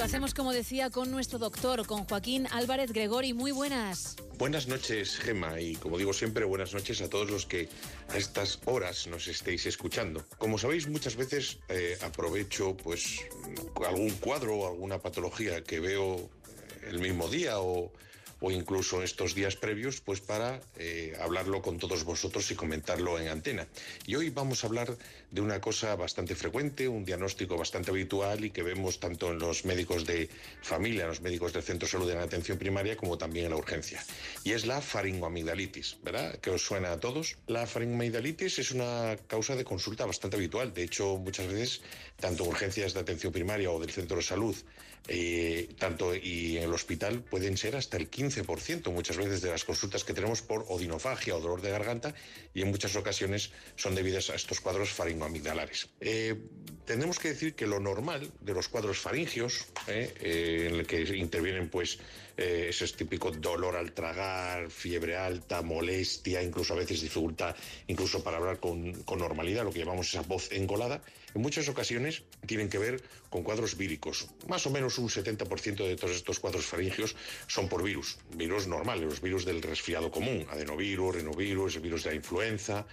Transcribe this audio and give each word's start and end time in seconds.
Lo 0.00 0.06
hacemos, 0.06 0.32
como 0.32 0.54
decía, 0.54 0.88
con 0.88 1.10
nuestro 1.10 1.38
doctor, 1.38 1.86
con 1.86 2.06
Joaquín 2.06 2.46
Álvarez 2.52 2.90
Gregori. 2.90 3.34
Muy 3.34 3.52
buenas. 3.52 4.16
Buenas 4.38 4.66
noches, 4.66 5.18
Gema, 5.18 5.60
y 5.60 5.74
como 5.74 5.98
digo 5.98 6.14
siempre, 6.14 6.46
buenas 6.46 6.72
noches 6.72 7.02
a 7.02 7.10
todos 7.10 7.30
los 7.30 7.44
que 7.44 7.68
a 8.08 8.16
estas 8.16 8.60
horas 8.64 9.08
nos 9.08 9.28
estéis 9.28 9.66
escuchando. 9.66 10.24
Como 10.38 10.56
sabéis, 10.56 10.88
muchas 10.88 11.16
veces 11.16 11.58
eh, 11.68 11.98
aprovecho 12.00 12.74
pues 12.78 13.20
algún 13.86 14.08
cuadro 14.12 14.56
o 14.56 14.68
alguna 14.68 14.98
patología 15.00 15.62
que 15.62 15.80
veo 15.80 16.30
el 16.88 16.98
mismo 16.98 17.28
día 17.28 17.60
o 17.60 17.92
o 18.40 18.50
incluso 18.50 19.02
estos 19.02 19.34
días 19.34 19.56
previos, 19.56 20.00
pues 20.00 20.20
para 20.20 20.60
eh, 20.76 21.16
hablarlo 21.20 21.62
con 21.62 21.78
todos 21.78 22.04
vosotros 22.04 22.50
y 22.50 22.54
comentarlo 22.54 23.18
en 23.18 23.28
antena. 23.28 23.66
Y 24.06 24.14
hoy 24.16 24.30
vamos 24.30 24.64
a 24.64 24.66
hablar 24.66 24.96
de 25.30 25.40
una 25.40 25.60
cosa 25.60 25.94
bastante 25.94 26.34
frecuente, 26.34 26.88
un 26.88 27.04
diagnóstico 27.04 27.56
bastante 27.56 27.90
habitual 27.90 28.44
y 28.44 28.50
que 28.50 28.62
vemos 28.62 28.98
tanto 28.98 29.30
en 29.30 29.38
los 29.38 29.64
médicos 29.64 30.06
de 30.06 30.28
familia, 30.62 31.02
en 31.02 31.08
los 31.08 31.20
médicos 31.20 31.52
del 31.52 31.62
centro 31.62 31.86
de 31.86 31.92
salud 31.92 32.08
de 32.08 32.14
la 32.14 32.22
atención 32.22 32.58
primaria, 32.58 32.96
como 32.96 33.18
también 33.18 33.46
en 33.46 33.50
la 33.50 33.56
urgencia. 33.56 34.02
Y 34.44 34.52
es 34.52 34.66
la 34.66 34.80
faringoamigdalitis, 34.80 35.98
¿verdad? 36.02 36.38
¿Que 36.40 36.50
os 36.50 36.62
suena 36.62 36.92
a 36.92 37.00
todos? 37.00 37.36
La 37.46 37.66
faringoamigdalitis 37.66 38.58
es 38.58 38.70
una 38.70 39.16
causa 39.26 39.54
de 39.54 39.64
consulta 39.64 40.06
bastante 40.06 40.36
habitual. 40.36 40.72
De 40.72 40.82
hecho, 40.82 41.18
muchas 41.18 41.46
veces, 41.46 41.82
tanto 42.18 42.44
en 42.44 42.50
urgencias 42.50 42.94
de 42.94 43.00
atención 43.00 43.32
primaria 43.32 43.70
o 43.70 43.80
del 43.80 43.90
centro 43.90 44.16
de 44.16 44.22
salud, 44.22 44.56
eh, 45.08 45.68
tanto 45.78 46.14
y 46.14 46.58
en 46.58 46.64
el 46.64 46.72
hospital, 46.72 47.22
pueden 47.22 47.56
ser 47.56 47.74
hasta 47.74 47.96
el 47.96 48.08
15 48.08 48.29
15% 48.30 48.92
muchas 48.92 49.16
veces 49.16 49.42
de 49.42 49.50
las 49.50 49.64
consultas 49.64 50.04
que 50.04 50.14
tenemos 50.14 50.42
por 50.42 50.64
odinofagia 50.68 51.36
o 51.36 51.40
dolor 51.40 51.60
de 51.60 51.70
garganta 51.70 52.14
y 52.54 52.62
en 52.62 52.70
muchas 52.70 52.96
ocasiones 52.96 53.50
son 53.76 53.94
debidas 53.94 54.30
a 54.30 54.34
estos 54.34 54.60
cuadros 54.60 54.90
faringoamigdalares. 54.90 55.88
Eh, 56.00 56.36
tenemos 56.84 57.18
que 57.18 57.28
decir 57.28 57.54
que 57.54 57.66
lo 57.66 57.80
normal 57.80 58.30
de 58.40 58.54
los 58.54 58.68
cuadros 58.68 58.98
faringios, 58.98 59.66
eh, 59.86 60.14
eh, 60.20 60.68
en 60.70 60.74
el 60.76 60.86
que 60.86 61.02
intervienen 61.16 61.68
pues 61.68 61.98
ese 62.40 62.88
típico 62.88 63.30
dolor 63.30 63.76
al 63.76 63.92
tragar, 63.92 64.70
fiebre 64.70 65.16
alta, 65.16 65.62
molestia, 65.62 66.42
incluso 66.42 66.72
a 66.72 66.76
veces 66.76 67.02
dificultad 67.02 67.54
incluso 67.86 68.22
para 68.22 68.38
hablar 68.38 68.58
con, 68.60 68.92
con 69.02 69.18
normalidad, 69.18 69.64
lo 69.64 69.72
que 69.72 69.80
llamamos 69.80 70.08
esa 70.08 70.22
voz 70.22 70.50
engolada, 70.52 71.02
en 71.34 71.42
muchas 71.42 71.68
ocasiones 71.68 72.22
tienen 72.46 72.68
que 72.68 72.78
ver 72.78 73.02
con 73.28 73.42
cuadros 73.42 73.76
víricos. 73.76 74.28
Más 74.48 74.66
o 74.66 74.70
menos 74.70 74.98
un 74.98 75.08
70% 75.08 75.86
de 75.86 75.96
todos 75.96 76.16
estos 76.16 76.40
cuadros 76.40 76.66
faringios 76.66 77.14
son 77.46 77.68
por 77.68 77.82
virus 77.82 78.18
virus 78.34 78.66
normales, 78.66 79.04
los 79.04 79.20
virus 79.20 79.44
del 79.44 79.62
resfriado 79.62 80.10
común, 80.10 80.46
adenovirus, 80.50 81.16
renovirus, 81.16 81.80
virus 81.80 82.04
de 82.04 82.10
la 82.10 82.16
influenza, 82.16 82.86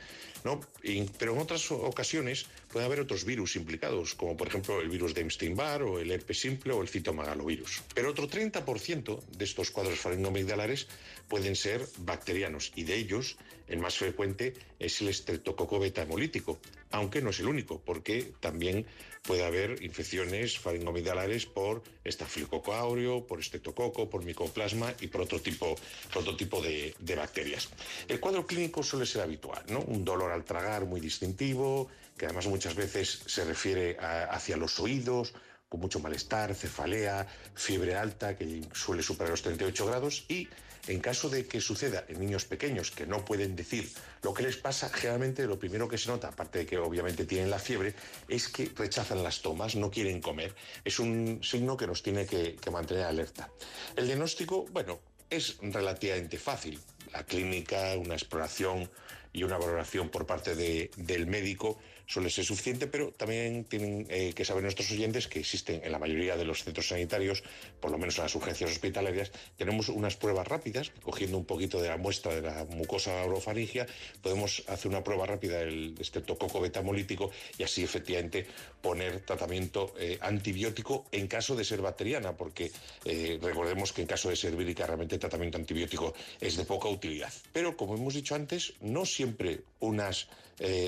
pero 1.18 1.34
en 1.34 1.40
otras 1.40 1.72
ocasiones 1.72 2.46
puede 2.72 2.86
haber 2.86 3.00
otros 3.00 3.26
virus 3.26 3.56
implicados, 3.56 4.16
como 4.16 4.38
por 4.38 4.48
ejemplo 4.48 4.82
el 4.82 4.90
virus 4.90 5.14
de 5.14 5.22
Epstein-Barr 5.22 5.84
o 5.84 6.00
el 6.00 6.12
herpes 6.12 6.40
simple 6.40 6.74
o 6.74 6.82
el 6.82 6.88
citomegalovirus. 6.88 7.84
Pero 7.94 8.12
otro 8.12 8.30
30% 8.30 9.22
de 9.38 9.46
estos 9.46 9.72
cuadros 9.72 10.00
faringomigdalares 10.00 10.88
pueden 11.28 11.56
ser 11.56 11.86
bacterianos 12.00 12.72
y 12.76 12.84
de 12.84 12.96
ellos 12.96 13.38
el 13.68 13.80
más 13.80 13.98
frecuente 13.98 14.54
es 14.80 15.02
el 15.02 15.10
estreptococo 15.10 15.80
beta 15.80 16.02
hemolítico, 16.02 16.60
aunque 16.92 17.22
no 17.22 17.32
es 17.32 17.40
el 17.40 17.48
único, 17.48 17.80
porque 17.80 18.34
también 18.40 18.86
puede 19.24 19.46
haber 19.46 19.84
infecciones 19.84 20.58
faringomigdalares 20.58 21.46
por 21.46 21.84
estafilococo 22.04 22.74
áureo, 22.74 23.28
por 23.28 23.40
estreptococo, 23.40 24.10
por 24.10 24.24
micoplasma 24.24 24.94
y 25.02 25.08
por 25.08 25.22
otro 25.22 25.42
tipo, 25.42 25.76
otro 26.16 26.36
tipo 26.36 26.62
de, 26.62 26.96
bacterias. 27.16 27.70
El 28.08 28.20
cuadro 28.20 28.46
clínico 28.46 28.84
suele 28.84 29.06
ser 29.06 29.24
habitual, 29.24 29.64
¿no? 29.70 29.82
Un 29.82 30.06
dolor 30.06 30.32
al 30.32 30.46
tragar 30.46 30.86
muy 30.86 31.02
distintivo, 31.02 31.90
que 32.18 32.26
además 32.26 32.48
muchas 32.48 32.76
veces 32.76 33.24
se 33.26 33.44
refiere 33.44 33.98
hacia 34.00 34.56
los 34.56 34.80
oídos, 34.80 35.34
con 35.70 35.82
mucho 35.82 36.00
malestar, 36.00 36.56
cefalea, 36.56 37.28
fiebre 37.54 37.96
alta 37.96 38.38
que 38.38 38.62
suele 38.74 39.04
superar 39.04 39.32
los 39.32 39.42
38 39.42 39.86
grados 39.86 40.26
y 40.30 40.48
en 40.88 41.02
caso 41.02 41.30
de 41.30 41.46
que 41.46 41.60
suceda 41.60 42.06
en 42.08 42.22
niños 42.22 42.46
pequeños 42.46 42.92
que 42.92 43.06
no 43.06 43.26
pueden 43.26 43.58
decir 43.58 43.92
lo 44.22 44.34
que 44.34 44.44
les 44.44 44.56
pasa, 44.56 44.88
generalmente 44.88 45.46
lo 45.46 45.60
primero 45.60 45.90
que 45.90 45.98
se 45.98 46.10
nota, 46.10 46.30
aparte 46.30 46.60
de 46.60 46.66
que 46.66 46.78
obviamente 46.78 47.26
tienen 47.26 47.50
la 47.50 47.60
fiebre, 47.60 47.94
es 48.30 48.48
que 48.48 48.72
rechazan 48.76 49.22
las 49.22 49.42
tomas, 49.42 49.76
no 49.76 49.92
quieren 49.92 50.22
comer. 50.22 50.56
Es 50.86 51.00
un 51.00 51.42
signo 51.44 51.76
que 51.76 51.88
nos 51.88 52.02
tiene 52.02 52.26
que, 52.26 52.56
que 52.56 52.72
mantener 52.72 53.04
alerta. 53.04 53.50
El 53.98 54.06
diagnóstico, 54.08 54.66
bueno, 54.72 55.00
es 55.30 55.58
relativamente 55.62 56.38
fácil. 56.38 56.80
La 57.14 57.24
clínica, 57.24 57.96
una 57.98 58.16
exploración 58.16 58.90
y 59.34 59.44
una 59.44 59.58
valoración 59.58 60.10
por 60.10 60.26
parte 60.26 60.56
del 60.56 61.28
médico 61.28 61.78
suele 62.08 62.30
ser 62.30 62.46
suficiente, 62.46 62.88
pero 62.88 63.12
también 63.12 63.66
tienen 63.66 64.08
eh, 64.10 64.32
que 64.34 64.46
saber 64.46 64.64
nuestros 64.64 64.90
oyentes 64.92 65.28
que 65.28 65.40
existen 65.40 65.82
en 65.84 65.92
la 65.92 66.00
mayoría 66.00 66.38
de 66.38 66.46
los 66.46 66.64
centros 66.64 66.88
sanitarios, 66.88 67.44
por 67.82 67.92
lo 67.92 67.98
menos 67.98 68.18
en 68.18 68.24
las 68.24 68.34
urgencias 68.34 68.72
hospitalarias, 68.72 69.32
tenemos 69.58 69.90
unas 69.90 70.16
pruebas 70.16 70.48
rápidas, 70.48 70.92
cogiendo 71.04 71.38
un 71.38 71.46
poquito 71.46 71.82
de 71.82 71.90
la 71.90 71.98
muestra 71.98 72.34
de 72.34 72.42
la 72.42 72.66
mucosa 72.66 73.24
orofaringia, 73.26 73.86
podemos 74.22 74.64
hacer 74.68 74.90
una 74.90 75.04
prueba 75.04 75.26
rápida 75.26 75.60
del 75.60 75.96
estreptococo 76.00 76.62
betamolítico 76.62 77.30
y 77.58 77.64
así 77.64 77.84
efectivamente 77.84 78.48
poner 78.82 79.20
tratamiento 79.20 79.94
eh, 80.00 80.18
antibiótico 80.22 81.06
en 81.12 81.28
caso 81.28 81.56
de 81.58 81.66
ser 81.66 81.82
bacteriana, 81.82 82.38
porque 82.38 82.72
eh, 83.04 83.38
recordemos 83.42 83.92
que 83.92 84.02
en 84.02 84.08
caso 84.08 84.30
de 84.30 84.38
ser 84.38 84.56
vírica 84.56 84.88
realmente 84.88 85.16
el 85.16 85.20
tratamiento 85.20 85.58
antibiótico 85.58 86.14
es 86.40 86.56
de 86.56 86.64
poca 86.64 86.88
utilidad. 86.98 87.32
Pero 87.54 87.78
como 87.78 87.96
hemos 87.96 88.14
dicho 88.14 88.36
antes, 88.36 88.74
no 88.82 89.06
siempre 89.06 89.62
unas 89.80 90.28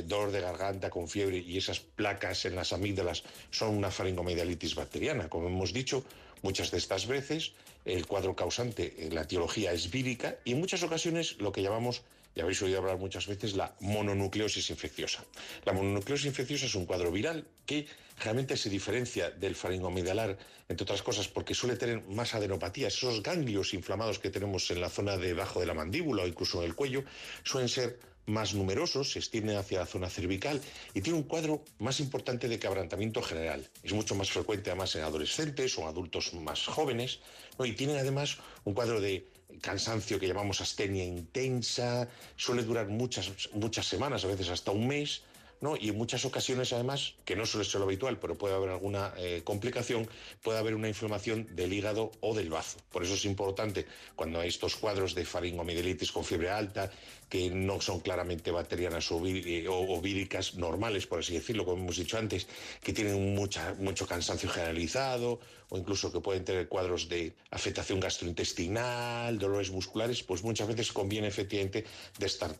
dolor 0.06 0.32
de 0.32 0.42
garganta 0.42 0.90
con 0.90 1.08
fiebre 1.08 1.38
y 1.38 1.58
esas 1.58 1.80
placas 1.80 2.46
en 2.46 2.56
las 2.56 2.74
amígdalas 2.74 3.24
son 3.52 3.78
una 3.78 3.92
faringomedialitis 3.92 4.74
bacteriana. 4.74 5.30
Como 5.30 5.48
hemos 5.48 5.74
dicho, 5.74 6.04
muchas 6.42 6.72
de 6.72 6.80
estas 6.80 7.06
veces 7.06 7.54
el 7.86 8.06
cuadro 8.08 8.36
causante, 8.36 8.96
en 9.06 9.14
la 9.14 9.22
etiología 9.22 9.72
es 9.72 9.92
vírica 9.92 10.38
y 10.44 10.54
en 10.54 10.60
muchas 10.60 10.84
ocasiones 10.84 11.38
lo 11.40 11.52
que 11.52 11.62
llamamos, 11.62 12.02
ya 12.36 12.44
habéis 12.44 12.62
oído 12.62 12.80
hablar 12.80 12.98
muchas 12.98 13.28
veces, 13.28 13.56
la 13.56 13.76
mononucleosis 13.80 14.70
infecciosa. 14.70 15.24
La 15.66 15.74
mononucleosis 15.74 16.28
infecciosa 16.28 16.68
es 16.68 16.76
un 16.76 16.86
cuadro 16.86 17.12
viral 17.12 17.46
que 17.66 17.88
realmente 18.20 18.58
se 18.58 18.70
diferencia 18.70 19.32
del 19.32 19.56
faringoamidalar, 19.56 20.38
entre 20.68 20.84
otras 20.84 21.02
cosas, 21.02 21.28
porque 21.28 21.54
suele 21.54 21.76
tener 21.76 22.02
más 22.04 22.36
adenopatías. 22.36 22.94
Esos 22.94 23.24
ganglios 23.24 23.74
inflamados 23.74 24.20
que 24.20 24.30
tenemos 24.30 24.70
en 24.72 24.82
la 24.82 24.90
zona 24.90 25.18
debajo 25.18 25.60
de 25.60 25.66
la 25.66 25.74
mandíbula 25.74 26.24
o 26.24 26.28
incluso 26.28 26.62
en 26.62 26.70
el 26.70 26.76
cuello 26.76 27.04
suelen 27.44 27.70
ser 27.70 28.00
más 28.26 28.54
numerosos, 28.54 29.12
se 29.12 29.20
extienden 29.20 29.58
hacia 29.58 29.80
la 29.80 29.86
zona 29.86 30.10
cervical 30.10 30.62
y 30.94 31.02
tiene 31.02 31.18
un 31.18 31.24
cuadro 31.24 31.64
más 31.80 32.00
importante 32.00 32.48
de 32.48 32.60
quebrantamiento 32.60 33.22
general. 33.22 33.70
Es 33.84 33.94
mucho 33.94 34.16
más 34.16 34.30
frecuente 34.30 34.70
además 34.70 34.96
en 34.96 35.04
adolescentes 35.04 35.78
o 35.78 35.88
adultos 35.88 36.34
más 36.34 36.66
jóvenes 36.66 37.20
y 37.64 37.74
tienen 37.74 37.98
además 37.98 38.38
un 38.66 38.74
cuadro 38.74 39.02
de 39.02 39.28
cansancio 39.62 40.20
que 40.20 40.28
llamamos 40.28 40.62
astenia 40.62 41.04
intensa, 41.04 42.08
suele 42.36 42.64
durar 42.64 42.88
muchas, 42.88 43.50
muchas 43.54 43.88
semanas, 43.88 44.24
a 44.24 44.28
veces 44.28 44.50
hasta 44.50 44.72
un 44.72 44.88
mes 44.88 45.24
¿no? 45.62 45.76
Y 45.76 45.90
en 45.90 45.98
muchas 45.98 46.26
ocasiones, 46.26 46.74
además, 46.74 47.16
que 47.26 47.36
no 47.36 47.46
suele 47.46 47.66
ser 47.66 47.80
lo 47.80 47.86
habitual, 47.86 48.20
pero 48.20 48.36
puede 48.36 48.56
haber 48.56 48.70
alguna 48.70 49.14
eh, 49.18 49.42
complicación, 49.44 50.08
puede 50.42 50.60
haber 50.60 50.76
una 50.76 50.88
inflamación 50.88 51.48
del 51.56 51.74
hígado 51.74 52.12
o 52.22 52.34
del 52.34 52.50
bazo. 52.50 52.78
Por 52.92 53.04
eso 53.04 53.14
es 53.14 53.26
importante, 53.26 53.86
cuando 54.16 54.40
hay 54.40 54.50
estos 54.50 54.76
cuadros 54.76 55.16
de 55.16 55.26
faringomidelitis 55.26 56.12
con 56.12 56.24
fiebre 56.24 56.50
alta, 56.50 56.92
que 57.30 57.50
no 57.52 57.80
son 57.80 58.00
claramente 58.00 58.50
bacterianas 58.52 59.12
o, 59.12 59.26
eh, 59.26 60.02
víricas 60.02 60.56
normales, 60.56 61.06
por 61.06 61.20
así 61.20 61.34
decirlo, 61.34 61.64
como 61.64 61.84
hemos 61.84 61.98
dicho 61.98 62.18
antes, 62.18 62.48
que 62.82 62.92
tienen 62.92 63.36
mucha, 63.36 63.76
mucho 63.76 64.08
cansancio 64.08 64.50
generalizado 64.50 65.40
o 65.70 65.78
incluso 65.78 66.12
que 66.12 66.20
pueden 66.20 66.44
tener 66.44 66.68
cuadros 66.68 67.08
de 67.10 67.34
afectación 67.52 68.00
gastrointestinal, 68.00 69.38
dolores 69.38 69.70
musculares, 69.70 70.24
pues 70.24 70.44
muchas 70.44 70.68
veces 70.68 70.92
conviene 70.92 71.28
efectivamente 71.28 71.86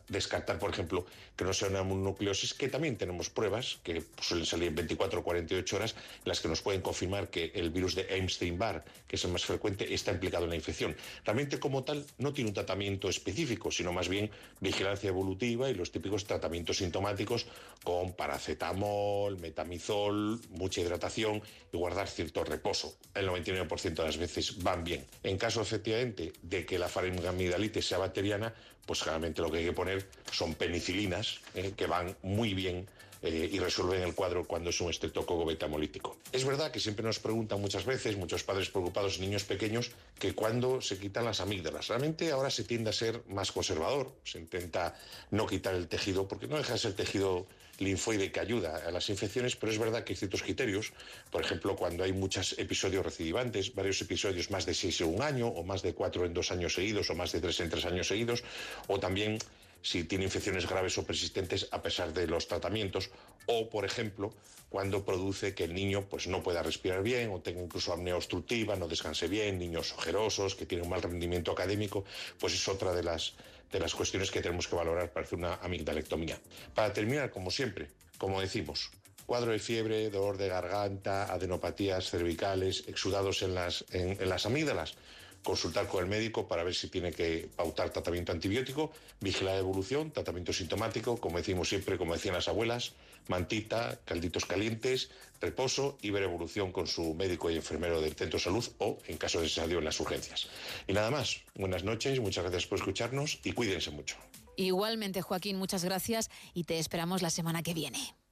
descartar, 0.08 0.58
por 0.60 0.70
ejemplo, 0.70 1.04
que 1.36 1.44
no 1.44 1.52
sea 1.52 1.68
una 1.68 1.82
mononucleosis, 1.82 2.54
que 2.54 2.68
también 2.68 2.89
tenemos 2.96 3.30
pruebas 3.30 3.78
que 3.82 4.02
suelen 4.20 4.46
salir 4.46 4.68
en 4.68 4.74
24 4.74 5.20
o 5.20 5.24
48 5.24 5.76
horas, 5.76 5.94
las 6.24 6.40
que 6.40 6.48
nos 6.48 6.62
pueden 6.62 6.80
confirmar 6.80 7.28
que 7.28 7.52
el 7.54 7.70
virus 7.70 7.94
de 7.94 8.06
Epstein-Barr, 8.08 8.84
que 9.06 9.16
es 9.16 9.24
el 9.24 9.32
más 9.32 9.44
frecuente, 9.44 9.92
está 9.92 10.12
implicado 10.12 10.44
en 10.44 10.50
la 10.50 10.56
infección. 10.56 10.96
Realmente 11.24 11.58
como 11.58 11.84
tal 11.84 12.04
no 12.18 12.32
tiene 12.32 12.50
un 12.50 12.54
tratamiento 12.54 13.08
específico, 13.08 13.70
sino 13.70 13.92
más 13.92 14.08
bien 14.08 14.30
vigilancia 14.60 15.08
evolutiva 15.08 15.70
y 15.70 15.74
los 15.74 15.92
típicos 15.92 16.24
tratamientos 16.24 16.78
sintomáticos 16.78 17.46
con 17.84 18.12
paracetamol, 18.12 19.38
metamizol, 19.38 20.40
mucha 20.50 20.80
hidratación 20.80 21.42
y 21.72 21.76
guardar 21.76 22.08
cierto 22.08 22.44
reposo 22.44 22.96
el 23.14 23.28
99% 23.28 23.94
de 23.94 24.04
las 24.04 24.16
veces 24.16 24.62
van 24.62 24.84
bien. 24.84 25.04
En 25.22 25.38
caso 25.38 25.60
efectivamente 25.60 26.32
de 26.42 26.64
que 26.64 26.78
la 26.78 26.88
faringamidalitis 26.88 27.86
sea 27.86 27.98
bacteriana, 27.98 28.54
pues 28.90 29.02
generalmente 29.02 29.40
lo 29.40 29.52
que 29.52 29.58
hay 29.58 29.66
que 29.66 29.72
poner 29.72 30.04
son 30.32 30.52
penicilinas 30.56 31.38
eh, 31.54 31.74
que 31.76 31.86
van 31.86 32.16
muy 32.24 32.54
bien 32.54 32.88
eh, 33.22 33.50
y 33.52 33.58
resuelven 33.58 34.02
el 34.02 34.14
cuadro 34.14 34.44
cuando 34.44 34.70
es 34.70 34.80
un 34.80 34.90
estreptococo 34.90 35.44
betamolítico. 35.44 36.18
Es 36.32 36.44
verdad 36.44 36.70
que 36.70 36.80
siempre 36.80 37.04
nos 37.04 37.18
preguntan 37.18 37.60
muchas 37.60 37.84
veces, 37.84 38.16
muchos 38.16 38.42
padres 38.44 38.70
preocupados, 38.70 39.18
niños 39.18 39.44
pequeños, 39.44 39.90
que 40.18 40.34
cuando 40.34 40.80
se 40.80 40.98
quitan 40.98 41.24
las 41.24 41.40
amígdalas. 41.40 41.88
Realmente 41.88 42.30
ahora 42.32 42.50
se 42.50 42.64
tiende 42.64 42.90
a 42.90 42.92
ser 42.92 43.22
más 43.28 43.52
conservador, 43.52 44.12
se 44.24 44.38
intenta 44.38 44.94
no 45.30 45.46
quitar 45.46 45.74
el 45.74 45.88
tejido, 45.88 46.26
porque 46.28 46.46
no 46.46 46.56
deja 46.56 46.72
de 46.74 46.78
ser 46.78 46.94
tejido 46.94 47.46
linfoide 47.80 48.30
que 48.30 48.40
ayuda 48.40 48.82
a 48.86 48.90
las 48.90 49.08
infecciones, 49.08 49.56
pero 49.56 49.72
es 49.72 49.78
verdad 49.78 50.04
que 50.04 50.12
hay 50.12 50.16
ciertos 50.16 50.42
criterios, 50.42 50.92
por 51.30 51.42
ejemplo, 51.42 51.76
cuando 51.76 52.04
hay 52.04 52.12
muchos 52.12 52.58
episodios 52.58 53.04
recidivantes, 53.04 53.74
varios 53.74 54.00
episodios 54.02 54.50
más 54.50 54.66
de 54.66 54.74
seis 54.74 55.00
en 55.00 55.14
un 55.14 55.22
año, 55.22 55.48
o 55.48 55.64
más 55.64 55.82
de 55.82 55.94
cuatro 55.94 56.24
en 56.26 56.34
dos 56.34 56.52
años 56.52 56.74
seguidos, 56.74 57.08
o 57.10 57.14
más 57.14 57.32
de 57.32 57.40
tres 57.40 57.58
en 57.60 57.70
tres 57.70 57.84
años 57.86 58.06
seguidos, 58.06 58.44
o 58.86 59.00
también 59.00 59.38
si 59.82 60.04
tiene 60.04 60.24
infecciones 60.24 60.68
graves 60.68 60.98
o 60.98 61.04
persistentes 61.04 61.68
a 61.70 61.82
pesar 61.82 62.12
de 62.12 62.26
los 62.26 62.46
tratamientos, 62.48 63.10
o, 63.46 63.68
por 63.70 63.84
ejemplo, 63.84 64.32
cuando 64.68 65.04
produce 65.04 65.54
que 65.54 65.64
el 65.64 65.74
niño 65.74 66.06
pues, 66.08 66.26
no 66.26 66.42
pueda 66.42 66.62
respirar 66.62 67.02
bien 67.02 67.30
o 67.30 67.40
tenga 67.40 67.60
incluso 67.62 67.92
apnea 67.92 68.16
obstructiva, 68.16 68.76
no 68.76 68.88
descanse 68.88 69.26
bien, 69.26 69.58
niños 69.58 69.92
ojerosos, 69.92 70.54
que 70.54 70.66
tienen 70.66 70.84
un 70.84 70.90
mal 70.90 71.02
rendimiento 71.02 71.50
académico, 71.50 72.04
pues 72.38 72.54
es 72.54 72.68
otra 72.68 72.92
de 72.92 73.02
las, 73.02 73.34
de 73.72 73.80
las 73.80 73.94
cuestiones 73.94 74.30
que 74.30 74.40
tenemos 74.40 74.68
que 74.68 74.76
valorar 74.76 75.12
para 75.12 75.26
hacer 75.26 75.38
una 75.38 75.54
amigdalectomía. 75.56 76.38
Para 76.74 76.92
terminar, 76.92 77.30
como 77.30 77.50
siempre, 77.50 77.88
como 78.18 78.40
decimos, 78.40 78.90
cuadro 79.26 79.52
de 79.52 79.58
fiebre, 79.58 80.10
dolor 80.10 80.36
de 80.36 80.48
garganta, 80.48 81.32
adenopatías 81.32 82.10
cervicales, 82.10 82.84
exudados 82.86 83.42
en 83.42 83.54
las, 83.54 83.84
en 83.90 84.28
las 84.28 84.46
amígdalas, 84.46 84.94
consultar 85.42 85.86
con 85.88 86.04
el 86.04 86.10
médico 86.10 86.46
para 86.46 86.64
ver 86.64 86.74
si 86.74 86.88
tiene 86.88 87.12
que 87.12 87.48
pautar 87.56 87.90
tratamiento 87.90 88.32
antibiótico, 88.32 88.92
vigilar 89.20 89.54
la 89.54 89.60
evolución, 89.60 90.10
tratamiento 90.10 90.52
sintomático, 90.52 91.16
como 91.16 91.38
decimos 91.38 91.68
siempre, 91.68 91.96
como 91.98 92.14
decían 92.14 92.34
las 92.34 92.48
abuelas, 92.48 92.92
mantita, 93.28 93.98
calditos 94.04 94.44
calientes, 94.44 95.10
reposo 95.40 95.98
y 96.02 96.10
ver 96.10 96.24
evolución 96.24 96.72
con 96.72 96.86
su 96.86 97.14
médico 97.14 97.50
y 97.50 97.56
enfermero 97.56 98.00
del 98.00 98.14
centro 98.14 98.38
de 98.38 98.44
salud 98.44 98.64
o, 98.78 98.98
en 99.06 99.16
caso 99.16 99.40
necesario, 99.40 99.78
en 99.78 99.84
las 99.84 99.98
urgencias. 100.00 100.48
Y 100.86 100.92
nada 100.92 101.10
más, 101.10 101.42
buenas 101.54 101.84
noches, 101.84 102.20
muchas 102.20 102.44
gracias 102.44 102.66
por 102.66 102.78
escucharnos 102.78 103.40
y 103.44 103.52
cuídense 103.52 103.90
mucho. 103.90 104.16
Igualmente, 104.56 105.22
Joaquín, 105.22 105.56
muchas 105.56 105.84
gracias 105.84 106.30
y 106.52 106.64
te 106.64 106.78
esperamos 106.78 107.22
la 107.22 107.30
semana 107.30 107.62
que 107.62 107.72
viene. 107.72 108.14